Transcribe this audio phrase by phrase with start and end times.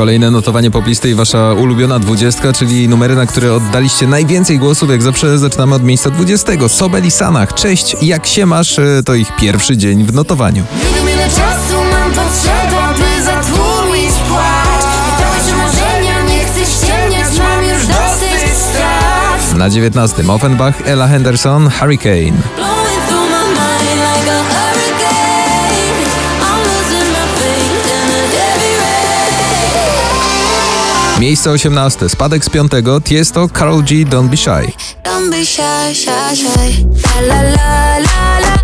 [0.00, 4.90] Kolejne notowanie poplisty i wasza ulubiona dwudziestka, czyli numery, na które oddaliście najwięcej głosów.
[4.90, 6.68] Jak zawsze zaczynamy od miejsca 20.
[6.68, 7.54] Sobel i Sanach.
[7.54, 8.78] Cześć, jak się masz?
[8.78, 10.64] E, To ich pierwszy dzień w notowaniu.
[10.88, 12.94] Nie wiem ile czasu mam potrzeba,
[31.20, 32.08] Miejsce 18.
[32.08, 32.72] Spadek z 5.
[33.04, 34.72] Tiesto, Karol G, Don't Be Shy.
[35.04, 35.60] Don't be shy,
[37.28, 38.60] La la la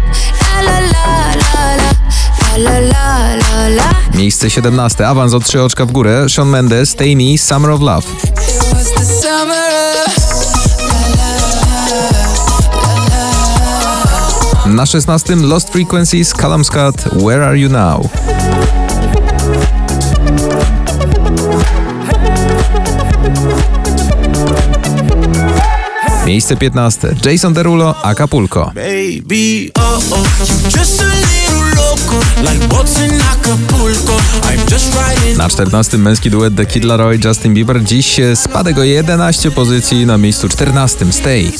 [4.14, 5.08] Miejsce 17.
[5.08, 6.26] Awans o 3 oczka w górę.
[6.28, 8.06] Shawn Mendes, Stay Me, Summer of Love.
[14.66, 15.36] Na 16.
[15.36, 16.32] Lost Frequencies,
[16.64, 18.35] Scott, Where Are You Now?
[26.36, 27.14] Miejsce 15.
[27.24, 28.72] Jason Derulo, Acapulco.
[28.74, 30.22] Baby, oh oh.
[35.36, 35.98] Na 14.
[35.98, 37.84] męski duet The Kid Laroi, Justin Bieber.
[37.84, 41.12] Dziś e, spadek o 11 pozycji na miejscu 14.
[41.12, 41.52] Stay.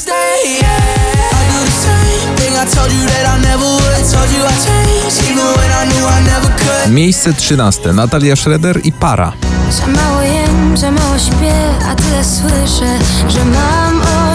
[6.88, 7.92] Miejsce 13.
[7.92, 9.32] Natalia Schroeder i Para.
[9.70, 11.54] Za mało jem, za mało śpię,
[11.90, 14.25] a tyle słyszę, że mam.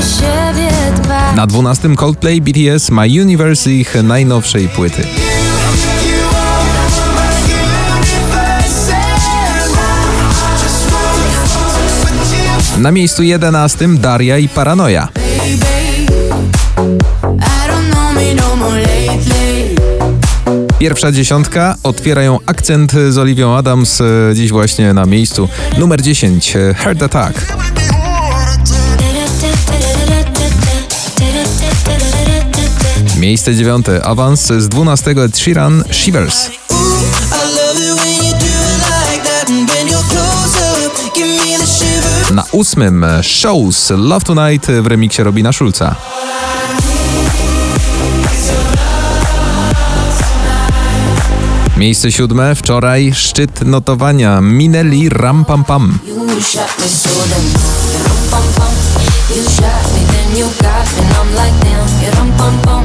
[1.35, 1.95] Na 12.
[1.95, 5.03] Coldplay, BTS, My Universe ich najnowszej płyty.
[12.77, 13.87] Na miejscu 11.
[13.87, 15.07] Daria i Paranoja.
[18.35, 18.51] No.
[20.79, 25.49] Pierwsza dziesiątka otwiera ją akcent z Oliwią Adams, e, dziś właśnie na miejscu.
[25.77, 26.55] Numer 10.
[26.55, 27.70] e, Heart Attack.
[33.21, 34.05] Miejsce dziewiąte.
[34.05, 35.11] Awans z 12.
[35.11, 36.49] Ed Sheeran, Shivers.
[42.31, 45.95] Na ósmym Shows Love Tonight w remiksie Robina Schulza.
[51.77, 55.99] Miejsce siódme, wczoraj szczyt notowania Minelli Ram Pam Pam.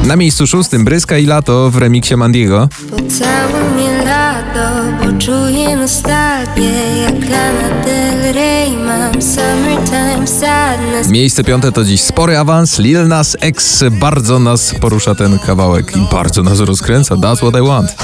[0.07, 2.69] Na miejscu szóstym Bryska i Lato w remiksie Mandiego.
[2.91, 4.69] Pocałuj mnie lato,
[5.05, 12.79] poczuję nostalgię Jak Lana Del Rey mam summertime sadness Miejsce piąte to dziś spory awans.
[12.79, 17.15] Lil Nas X bardzo nas porusza ten kawałek i bardzo nas rozkręca.
[17.15, 17.95] That's what I want.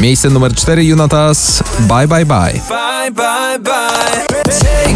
[0.00, 2.60] Miejsce numer cztery Junotas Bye Bye Bye.
[2.68, 4.87] Bye, bye, bye.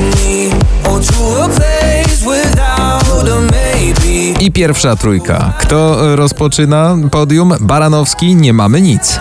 [4.53, 5.53] Pierwsza trójka.
[5.59, 7.55] Kto rozpoczyna podium?
[7.61, 9.21] Baranowski, nie mamy nic.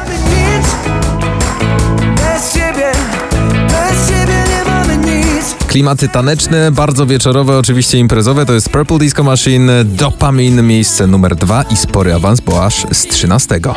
[5.67, 8.45] Klimaty taneczne, bardzo wieczorowe, oczywiście imprezowe.
[8.45, 13.07] To jest Purple Disco Machine, Dopamin, miejsce numer dwa i spory awans, bo aż z
[13.07, 13.75] trzynastego.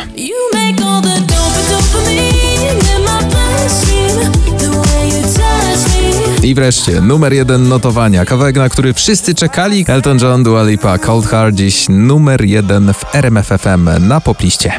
[6.44, 8.25] I wreszcie numer jeden notowania.
[8.25, 9.84] Kawałek, na który wszyscy czekali.
[9.88, 14.72] Elton John, Dua Lipa, Cold Hard, dziś numer jeden w RMF FM na popliście.